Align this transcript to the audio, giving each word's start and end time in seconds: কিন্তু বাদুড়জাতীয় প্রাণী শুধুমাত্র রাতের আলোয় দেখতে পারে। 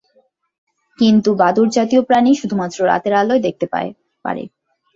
কিন্তু 0.99 1.29
বাদুড়জাতীয় 1.41 2.01
প্রাণী 2.01 2.31
শুধুমাত্র 2.35 2.77
রাতের 2.85 3.13
আলোয় 3.13 3.41
দেখতে 3.47 3.65
পারে। 3.71 3.89